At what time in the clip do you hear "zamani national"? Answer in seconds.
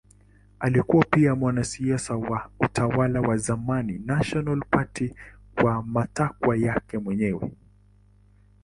3.37-4.59